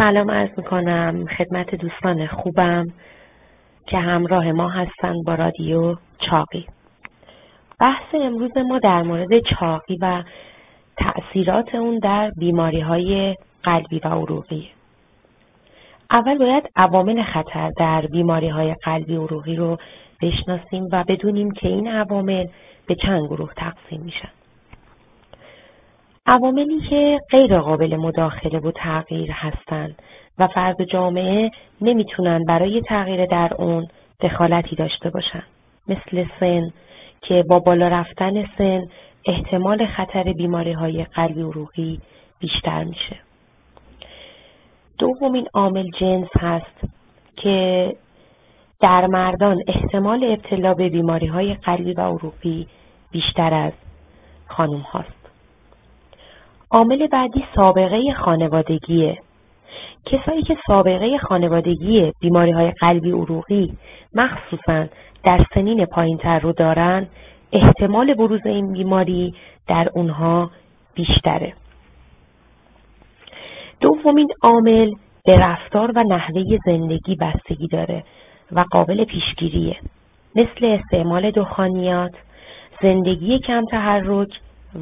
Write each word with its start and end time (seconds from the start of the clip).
سلام 0.00 0.30
عرض 0.30 0.50
می‌کنم. 0.56 1.26
خدمت 1.38 1.74
دوستان 1.74 2.26
خوبم 2.26 2.86
که 3.86 3.98
همراه 3.98 4.52
ما 4.52 4.68
هستند 4.68 5.24
با 5.26 5.34
رادیو 5.34 5.96
چاقی. 6.18 6.66
بحث 7.80 8.14
امروز 8.14 8.56
ما 8.56 8.78
در 8.78 9.02
مورد 9.02 9.28
چاقی 9.38 9.98
و 10.02 10.22
تأثیرات 10.96 11.74
اون 11.74 11.98
در 11.98 12.30
بیماری 12.38 12.80
های 12.80 13.34
قلبی 13.62 14.00
و 14.04 14.08
عروقی. 14.08 14.70
اول 16.10 16.38
باید 16.38 16.68
عوامل 16.76 17.22
خطر 17.22 17.70
در 17.78 18.06
بیماری 18.06 18.48
های 18.48 18.74
قلبی 18.74 19.16
و 19.16 19.24
عروقی 19.26 19.56
رو 19.56 19.78
بشناسیم 20.22 20.88
و 20.92 21.04
بدونیم 21.08 21.50
که 21.50 21.68
این 21.68 21.88
عوامل 21.88 22.46
به 22.86 22.94
چند 22.94 23.26
گروه 23.26 23.52
تقسیم 23.56 24.00
میشن. 24.00 24.39
عواملی 26.26 26.80
که 26.90 27.20
غیر 27.30 27.58
قابل 27.58 27.96
مداخله 27.96 28.58
و 28.58 28.70
تغییر 28.70 29.32
هستند 29.32 30.02
و 30.38 30.48
فرد 30.48 30.84
جامعه 30.84 31.50
نمی‌تونن 31.80 32.44
برای 32.44 32.80
تغییر 32.80 33.26
در 33.26 33.54
اون 33.58 33.88
دخالتی 34.20 34.76
داشته 34.76 35.10
باشن. 35.10 35.42
مثل 35.88 36.24
سن 36.40 36.70
که 37.20 37.44
با 37.48 37.58
بالا 37.58 37.88
رفتن 37.88 38.46
سن 38.58 38.88
احتمال 39.26 39.86
خطر 39.86 40.22
بیماری 40.22 40.72
های 40.72 41.04
قلبی 41.04 41.42
و 41.42 41.50
روحی 41.50 42.00
بیشتر 42.38 42.84
میشه. 42.84 43.16
دومین 44.98 45.46
عامل 45.54 45.90
جنس 46.00 46.28
هست 46.40 46.84
که 47.36 47.96
در 48.80 49.06
مردان 49.06 49.62
احتمال 49.66 50.24
ابتلا 50.24 50.74
به 50.74 50.88
بیماری 50.88 51.26
های 51.26 51.54
قلبی 51.54 51.92
و 51.92 52.00
عروقی 52.00 52.66
بیشتر 53.10 53.54
از 53.54 53.72
خانم 54.46 54.80
هاست. 54.80 55.19
عامل 56.72 57.06
بعدی 57.06 57.44
سابقه 57.56 58.14
خانوادگیه. 58.14 59.18
کسایی 60.06 60.42
که 60.42 60.56
سابقه 60.66 61.18
خانوادگی 61.18 62.12
بیماری 62.20 62.50
های 62.50 62.70
قلبی 62.70 63.10
عروقی 63.10 63.72
مخصوصا 64.14 64.86
در 65.24 65.46
سنین 65.54 65.84
پایینتر 65.84 66.38
رو 66.38 66.52
دارن 66.52 67.06
احتمال 67.52 68.14
بروز 68.14 68.40
این 68.46 68.72
بیماری 68.72 69.34
در 69.68 69.88
اونها 69.94 70.50
بیشتره. 70.94 71.52
دومین 73.80 74.28
عامل 74.42 74.90
به 75.24 75.38
رفتار 75.38 75.92
و 75.94 76.02
نحوه 76.02 76.42
زندگی 76.66 77.16
بستگی 77.16 77.66
داره 77.66 78.04
و 78.52 78.64
قابل 78.70 79.04
پیشگیریه. 79.04 79.76
مثل 80.34 80.64
استعمال 80.64 81.30
دخانیات 81.30 82.12
زندگی 82.82 83.38
کم 83.38 83.64
تحرک 83.64 84.28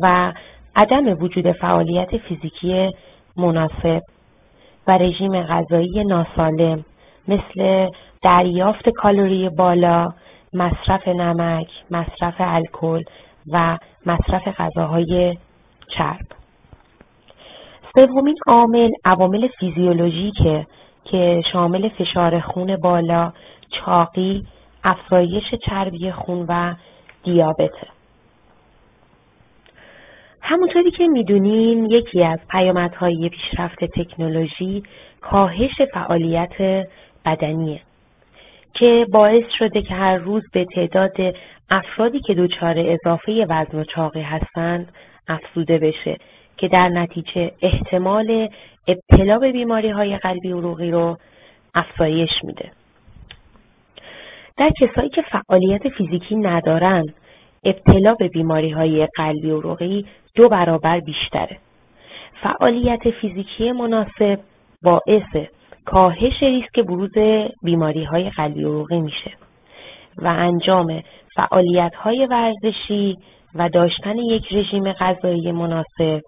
و 0.00 0.32
عدم 0.80 1.22
وجود 1.22 1.52
فعالیت 1.52 2.16
فیزیکی 2.16 2.90
مناسب 3.36 4.00
و 4.86 4.98
رژیم 4.98 5.42
غذایی 5.42 6.04
ناسالم 6.04 6.84
مثل 7.28 7.88
دریافت 8.22 8.88
کالری 8.88 9.48
بالا، 9.48 10.08
مصرف 10.54 11.08
نمک، 11.08 11.66
مصرف 11.90 12.34
الکل 12.38 13.02
و 13.52 13.78
مصرف 14.06 14.60
غذاهای 14.60 15.38
چرب. 15.96 16.26
سومین 17.96 18.36
عامل 18.46 18.90
عوامل 19.04 19.48
فیزیولوژیکه 19.60 20.66
که 21.04 21.42
شامل 21.52 21.88
فشار 21.88 22.40
خون 22.40 22.76
بالا، 22.76 23.32
چاقی، 23.70 24.44
افزایش 24.84 25.54
چربی 25.66 26.12
خون 26.12 26.46
و 26.48 26.74
دیابته. 27.24 27.97
همونطوری 30.50 30.90
که 30.90 31.06
می‌دونیم 31.06 31.86
یکی 31.90 32.24
از 32.24 32.38
پیامدهای 32.50 33.28
پیشرفت 33.28 33.84
تکنولوژی 33.84 34.82
کاهش 35.20 35.82
فعالیت 35.94 36.86
بدنیه 37.24 37.80
که 38.74 39.06
باعث 39.12 39.44
شده 39.58 39.82
که 39.82 39.94
هر 39.94 40.16
روز 40.16 40.42
به 40.52 40.64
تعداد 40.64 41.34
افرادی 41.70 42.20
که 42.20 42.34
دچار 42.34 42.74
اضافه 42.78 43.46
وزن 43.48 43.78
و 43.78 43.84
چاقی 43.84 44.20
هستند 44.20 44.92
افزوده 45.28 45.78
بشه 45.78 46.16
که 46.56 46.68
در 46.68 46.88
نتیجه 46.88 47.52
احتمال 47.62 48.48
ابتلا 48.88 49.38
به 49.38 49.52
بیماری 49.52 49.90
های 49.90 50.16
قلبی 50.16 50.50
عروقی 50.50 50.90
رو 50.90 51.16
افزایش 51.74 52.30
میده. 52.44 52.70
در 54.56 54.70
کسایی 54.80 55.08
که 55.08 55.22
فعالیت 55.22 55.88
فیزیکی 55.88 56.36
ندارن 56.36 57.04
ابتلا 57.64 58.14
به 58.14 58.28
بیماری 58.28 58.70
های 58.70 59.06
قلبی 59.16 59.50
عروقی 59.50 60.06
دو 60.34 60.48
برابر 60.48 61.00
بیشتره. 61.00 61.58
فعالیت 62.42 63.10
فیزیکی 63.10 63.72
مناسب 63.72 64.38
باعث 64.82 65.46
کاهش 65.84 66.42
ریسک 66.42 66.80
بروز 66.80 67.10
بیماری 67.62 68.04
های 68.04 68.30
قلبی 68.30 68.64
عروقی 68.64 69.00
میشه 69.00 69.30
و 70.18 70.26
انجام 70.26 71.02
فعالیت 71.36 71.94
های 71.94 72.26
ورزشی 72.26 73.16
و 73.54 73.68
داشتن 73.68 74.18
یک 74.18 74.52
رژیم 74.52 74.92
غذایی 74.92 75.52
مناسب 75.52 76.20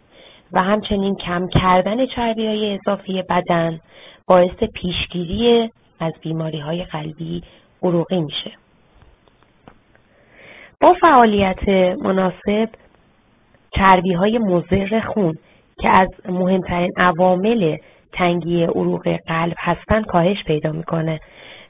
و 0.52 0.62
همچنین 0.62 1.14
کم 1.14 1.48
کردن 1.48 2.06
چربی 2.06 2.46
های 2.46 2.74
اضافی 2.78 3.22
بدن 3.22 3.80
باعث 4.26 4.64
پیشگیری 4.74 5.70
از 6.00 6.12
بیماری 6.22 6.58
های 6.58 6.84
قلبی 6.84 7.42
عروقی 7.82 8.20
میشه. 8.20 8.52
با 10.80 10.94
فعالیت 11.00 11.68
مناسب 12.02 12.68
چربی 13.76 14.12
های 14.12 14.38
مضر 14.38 15.00
خون 15.00 15.34
که 15.78 15.88
از 15.88 16.08
مهمترین 16.28 16.90
عوامل 16.96 17.76
تنگی 18.12 18.64
عروق 18.64 19.16
قلب 19.26 19.54
هستند 19.58 20.06
کاهش 20.06 20.44
پیدا 20.46 20.72
می‌کنه 20.72 21.20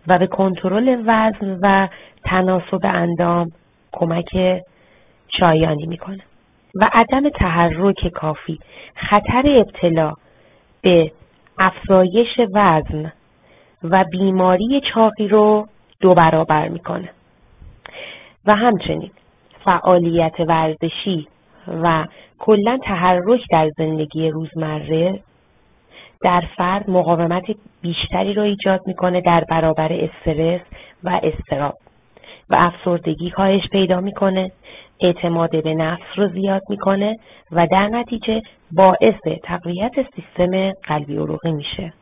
و 0.06 0.18
به 0.18 0.26
کنترل 0.26 1.02
وزن 1.06 1.58
و 1.62 1.88
تناسب 2.24 2.80
اندام 2.84 3.46
کمک 3.92 4.60
شایانی 5.38 5.86
می‌کنه. 5.86 6.22
و 6.74 6.86
عدم 6.94 7.28
تحرک 7.28 8.08
کافی 8.08 8.58
خطر 8.94 9.42
ابتلا 9.46 10.12
به 10.82 11.12
افزایش 11.58 12.40
وزن 12.54 13.12
و 13.84 14.04
بیماری 14.10 14.82
چاقی 14.94 15.28
رو 15.28 15.66
دو 16.00 16.14
برابر 16.14 16.68
می‌کنه. 16.68 17.10
و 18.50 18.54
همچنین 18.54 19.10
فعالیت 19.64 20.40
ورزشی 20.40 21.28
و 21.82 22.06
کلا 22.38 22.78
تحرک 22.84 23.40
در 23.50 23.70
زندگی 23.78 24.28
روزمره 24.28 25.20
در 26.22 26.44
فرد 26.56 26.90
مقاومت 26.90 27.44
بیشتری 27.82 28.34
رو 28.34 28.42
ایجاد 28.42 28.80
می‌کنه 28.86 29.20
در 29.20 29.44
برابر 29.50 29.92
استرس 29.92 30.60
و 31.04 31.20
استراب 31.22 31.74
و 32.50 32.56
افسردگی 32.58 33.30
کاهش 33.30 33.68
پیدا 33.72 34.00
می‌کنه 34.00 34.52
اعتماد 35.00 35.62
به 35.64 35.74
نفس 35.74 36.06
رو 36.16 36.28
زیاد 36.28 36.62
می‌کنه 36.68 37.16
و 37.52 37.66
در 37.70 37.88
نتیجه 37.88 38.42
باعث 38.72 39.40
تقویت 39.44 39.92
سیستم 40.16 40.72
قلبی 40.72 41.16
عروقی 41.16 41.52
میشه. 41.52 41.92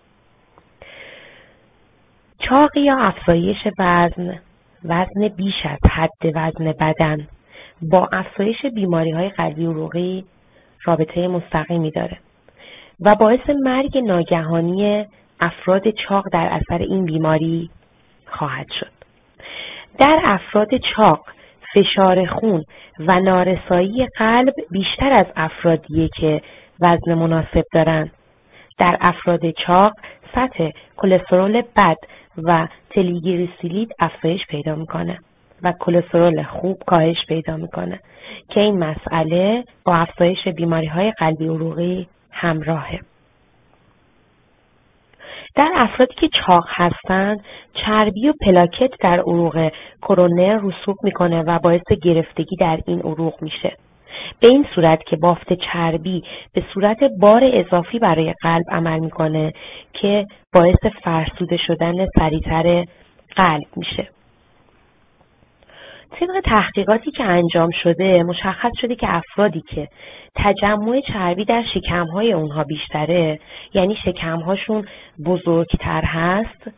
چاقی 2.39 2.81
یا 2.81 2.99
افزایش 2.99 3.59
وزن 3.79 4.39
وزن 4.85 5.29
بیش 5.37 5.55
از 5.65 5.91
حد 5.91 6.33
وزن 6.35 6.73
بدن 6.73 7.29
با 7.83 8.09
افزایش 8.13 8.67
بیماری 8.75 9.11
های 9.11 9.29
قلبی 9.29 9.67
عروقی 9.67 10.25
رابطه 10.85 11.29
مستقیمی 11.29 11.91
داره 11.91 12.19
و 13.01 13.15
باعث 13.15 13.51
مرگ 13.65 13.99
ناگهانی 13.99 15.07
افراد 15.41 15.83
چاق 15.91 16.25
در 16.33 16.49
اثر 16.53 16.83
این 16.83 17.05
بیماری 17.05 17.71
خواهد 18.27 18.67
شد. 18.81 18.93
در 19.99 20.21
افراد 20.25 20.69
چاق 20.77 21.27
فشار 21.75 22.27
خون 22.27 22.65
و 22.99 23.21
نارسایی 23.21 24.07
قلب 24.17 24.55
بیشتر 24.71 25.13
از 25.13 25.27
افرادیه 25.37 26.09
که 26.21 26.43
وزن 26.81 27.15
مناسب 27.15 27.65
دارند. 27.75 28.11
در 28.79 28.97
افراد 29.01 29.51
چاق 29.67 29.93
سطح 30.35 30.71
کلسترول 30.97 31.63
بد 31.77 31.97
و 32.43 32.69
تلیگریسیلید 32.91 33.93
افزایش 34.01 34.41
پیدا 34.49 34.75
می‌کنه 34.75 35.19
و 35.63 35.73
کلسترول 35.81 36.43
خوب 36.43 36.83
کاهش 36.87 37.27
پیدا 37.29 37.57
می‌کنه 37.57 38.01
که 38.49 38.61
این 38.61 38.79
مسئله 38.79 39.65
با 39.85 39.95
افزایش 39.95 40.49
بیماری 40.49 40.87
های 40.87 41.11
قلبی 41.11 41.45
عروقی 41.45 42.09
همراهه. 42.31 43.01
در 45.57 45.71
افرادی 45.75 46.15
که 46.15 46.29
چاق 46.29 46.65
هستند 46.69 47.41
چربی 47.75 48.29
و 48.29 48.33
پلاکت 48.41 48.91
در 49.01 49.21
عروق 49.21 49.71
کرونر 50.03 50.61
رسوب 50.63 50.97
می‌کنه 51.03 51.43
و 51.43 51.59
باعث 51.59 51.83
گرفتگی 52.03 52.57
در 52.57 52.81
این 52.87 53.01
عروق 53.01 53.43
میشه. 53.43 53.77
به 54.41 54.49
این 54.49 54.67
صورت 54.75 55.03
که 55.07 55.17
بافت 55.17 55.53
چربی 55.53 56.23
به 56.55 56.63
صورت 56.75 56.99
بار 57.21 57.43
اضافی 57.45 57.99
برای 57.99 58.35
قلب 58.43 58.65
عمل 58.71 58.99
می‌کنه 58.99 59.53
که 59.93 60.27
باعث 60.55 60.87
فرسوده 61.05 61.57
شدن 61.57 62.07
سریعتر 62.19 62.85
قلب 63.37 63.67
میشه. 63.77 64.09
طبق 66.11 66.41
تحقیقاتی 66.45 67.11
که 67.11 67.25
انجام 67.25 67.71
شده 67.83 68.23
مشخص 68.23 68.71
شده 68.81 68.95
که 68.95 69.07
افرادی 69.17 69.63
که 69.69 69.89
تجمع 70.37 71.01
چربی 71.01 71.45
در 71.45 71.65
شکمهای 71.75 72.33
اونها 72.33 72.65
بیشتره 72.65 73.39
یعنی 73.75 73.97
شکمهاشون 74.05 74.85
بزرگتر 75.27 76.03
هست 76.05 76.71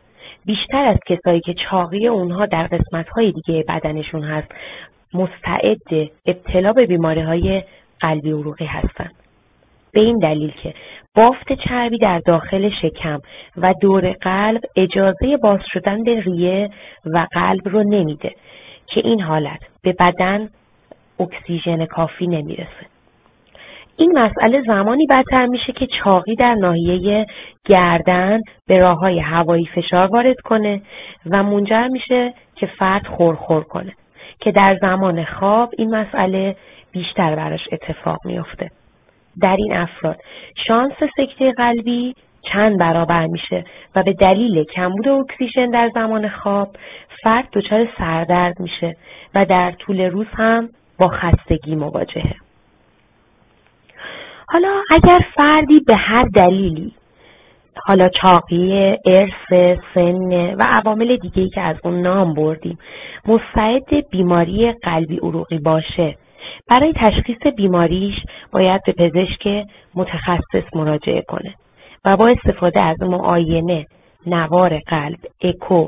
بیشتر 0.45 0.85
از 0.85 0.97
کسایی 1.07 1.39
که 1.39 1.53
چاقی 1.53 2.07
اونها 2.07 2.45
در 2.45 2.67
قسمتهای 2.67 3.31
دیگه 3.31 3.63
بدنشون 3.67 4.23
هست 4.23 4.47
مستعد 5.13 6.09
ابتلا 6.25 6.73
به 6.73 6.85
بیماری 6.85 7.21
های 7.21 7.63
قلبی 7.99 8.31
عروقی 8.31 8.65
هستند. 8.65 9.13
به 9.93 10.01
این 10.01 10.17
دلیل 10.17 10.51
که 10.63 10.73
بافت 11.15 11.53
چربی 11.67 11.97
در 11.97 12.19
داخل 12.19 12.69
شکم 12.81 13.19
و 13.57 13.73
دور 13.81 14.11
قلب 14.11 14.61
اجازه 14.75 15.37
باز 15.43 15.59
شدن 15.73 16.03
به 16.03 16.21
ریه 16.21 16.69
و 17.05 17.27
قلب 17.31 17.67
رو 17.67 17.83
نمیده 17.83 18.31
که 18.87 19.01
این 19.03 19.21
حالت 19.21 19.59
به 19.83 19.95
بدن 19.99 20.49
اکسیژن 21.19 21.85
کافی 21.85 22.27
نمی‌رسه 22.27 22.91
این 23.97 24.19
مسئله 24.19 24.63
زمانی 24.67 25.07
بدتر 25.09 25.45
میشه 25.45 25.73
که 25.73 25.87
چاقی 26.03 26.35
در 26.35 26.55
ناحیه 26.55 27.25
گردن 27.65 28.39
به 28.67 28.77
راه 28.77 28.97
های 28.97 29.19
هوایی 29.19 29.65
فشار 29.65 30.07
وارد 30.07 30.39
کنه 30.39 30.81
و 31.31 31.43
منجر 31.43 31.87
میشه 31.87 32.33
که 32.55 32.65
فرد 32.65 33.07
خورخور 33.07 33.63
کنه 33.63 33.93
که 34.41 34.51
در 34.51 34.77
زمان 34.81 35.25
خواب 35.25 35.69
این 35.77 35.95
مسئله 35.95 36.55
بیشتر 36.91 37.35
براش 37.35 37.67
اتفاق 37.71 38.17
میافته. 38.25 38.69
در 39.41 39.55
این 39.55 39.73
افراد 39.73 40.19
شانس 40.67 40.93
سکته 41.17 41.51
قلبی 41.51 42.15
چند 42.53 42.79
برابر 42.79 43.25
میشه 43.25 43.63
و 43.95 44.03
به 44.03 44.13
دلیل 44.13 44.63
کمبود 44.63 45.07
اکسیژن 45.07 45.69
در 45.69 45.91
زمان 45.93 46.29
خواب 46.29 46.75
فرد 47.23 47.47
دچار 47.53 47.87
سردرد 47.97 48.59
میشه 48.59 48.95
و 49.35 49.45
در 49.45 49.71
طول 49.71 50.01
روز 50.01 50.27
هم 50.33 50.69
با 50.99 51.07
خستگی 51.07 51.75
مواجهه. 51.75 52.35
حالا 54.47 54.81
اگر 54.91 55.19
فردی 55.35 55.79
به 55.87 55.95
هر 55.95 56.23
دلیلی 56.35 56.93
حالا 57.75 58.09
چاقی، 58.21 58.97
ارث، 59.05 59.79
سن 59.93 60.53
و 60.53 60.63
عوامل 60.69 61.17
دیگهی 61.17 61.49
که 61.49 61.61
از 61.61 61.75
اون 61.83 62.01
نام 62.01 62.33
بردیم 62.33 62.77
مستعد 63.27 64.09
بیماری 64.11 64.71
قلبی 64.71 65.17
عروقی 65.17 65.57
باشه 65.57 66.15
برای 66.69 66.93
تشخیص 66.95 67.47
بیماریش 67.57 68.15
باید 68.51 68.81
به 68.85 68.91
پزشک 68.91 69.65
متخصص 69.95 70.75
مراجعه 70.75 71.21
کنه 71.21 71.53
و 72.05 72.17
با 72.17 72.27
استفاده 72.27 72.79
از 72.79 73.01
معاینه 73.01 73.85
نوار 74.25 74.79
قلب، 74.79 75.19
اکو، 75.41 75.87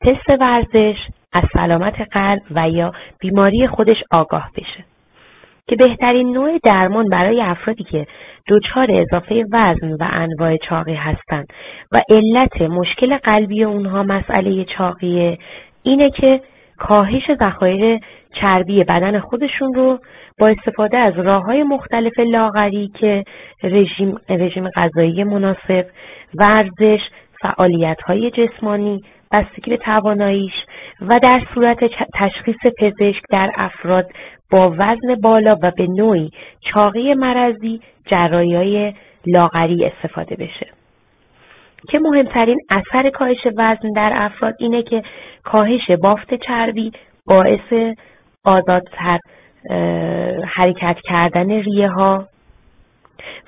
تست 0.00 0.40
ورزش 0.40 0.96
از 1.32 1.44
سلامت 1.52 1.94
قلب 2.12 2.42
و 2.50 2.68
یا 2.70 2.92
بیماری 3.20 3.66
خودش 3.66 3.96
آگاه 4.10 4.50
بشه. 4.56 4.93
که 5.68 5.76
بهترین 5.76 6.32
نوع 6.32 6.58
درمان 6.64 7.08
برای 7.08 7.42
افرادی 7.42 7.84
که 7.84 8.06
دچار 8.48 8.86
اضافه 8.90 9.44
وزن 9.52 9.92
و 9.92 10.08
انواع 10.12 10.56
چاقی 10.56 10.94
هستند 10.94 11.46
و 11.92 12.02
علت 12.10 12.62
مشکل 12.62 13.16
قلبی 13.16 13.64
اونها 13.64 14.02
مسئله 14.02 14.64
چاقیه 14.64 15.38
اینه 15.82 16.10
که 16.10 16.40
کاهش 16.78 17.22
ذخایر 17.40 18.00
چربی 18.40 18.84
بدن 18.84 19.20
خودشون 19.20 19.74
رو 19.74 19.98
با 20.38 20.48
استفاده 20.48 20.98
از 20.98 21.14
راه 21.18 21.42
های 21.42 21.62
مختلف 21.62 22.18
لاغری 22.18 22.90
که 23.00 23.24
رژیم, 23.62 24.14
رژیم 24.28 24.68
غذایی 24.68 25.24
مناسب، 25.24 25.86
ورزش، 26.34 27.00
فعالیت 27.42 28.00
های 28.06 28.30
جسمانی، 28.30 29.00
بستگی 29.34 29.70
به 29.70 29.76
تواناییش 29.76 30.52
و 31.00 31.18
در 31.22 31.42
صورت 31.54 31.78
تشخیص 32.14 32.56
پزشک 32.78 33.22
در 33.30 33.50
افراد 33.54 34.06
با 34.50 34.70
وزن 34.70 35.14
بالا 35.22 35.56
و 35.62 35.70
به 35.70 35.86
نوعی 35.86 36.30
چاقی 36.60 37.14
مرضی 37.14 37.80
جرایی 38.06 38.94
لاغری 39.26 39.84
استفاده 39.84 40.36
بشه. 40.36 40.66
که 41.90 41.98
مهمترین 41.98 42.58
اثر 42.70 43.10
کاهش 43.10 43.46
وزن 43.58 43.92
در 43.96 44.12
افراد 44.20 44.54
اینه 44.58 44.82
که 44.82 45.02
کاهش 45.44 45.90
بافت 46.02 46.34
چربی 46.34 46.92
باعث 47.26 47.94
آزادتر 48.44 49.18
حرکت 50.44 50.96
کردن 51.04 51.50
ریه 51.50 51.88
ها 51.88 52.28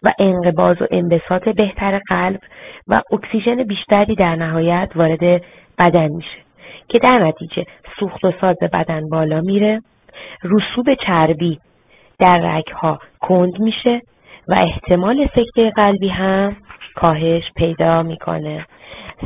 و 0.03 0.13
انقباض 0.19 0.83
و 0.83 0.87
انبساط 0.91 1.49
بهتر 1.49 2.01
قلب 2.09 2.41
و 2.89 3.01
اکسیژن 3.13 3.63
بیشتری 3.63 4.15
در 4.15 4.37
نهایت 4.37 4.91
وارد 4.95 5.43
بدن 5.79 6.09
میشه 6.09 6.39
که 6.89 6.99
در 6.99 7.19
نتیجه 7.27 7.65
سوخت 8.01 8.25
و 8.25 8.33
ساز 8.41 8.57
بدن 8.73 9.09
بالا 9.11 9.41
میره 9.41 9.81
رسوب 10.43 10.95
چربی 11.07 11.59
در 12.19 12.57
رگها 12.57 12.99
کند 13.21 13.61
میشه 13.61 14.01
و 14.49 14.55
احتمال 14.55 15.29
سکته 15.35 15.71
قلبی 15.71 16.09
هم 16.09 16.57
کاهش 16.95 17.43
پیدا 17.57 18.03
می‌کنه. 18.03 18.67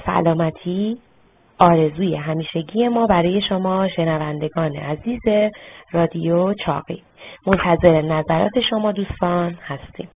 سلامتی 0.07 0.99
آرزوی 1.59 2.15
همیشگی 2.15 2.89
ما 2.89 3.07
برای 3.07 3.43
شما 3.49 3.89
شنوندگان 3.89 4.77
عزیز 4.77 5.53
رادیو 5.93 6.55
چاقی. 6.55 7.03
منتظر 7.47 8.01
نظرات 8.03 8.61
شما 8.71 8.93
دوستان 8.93 9.59
هستیم. 9.67 10.09